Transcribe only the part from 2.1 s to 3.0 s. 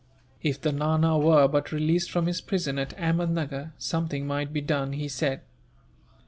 his prison at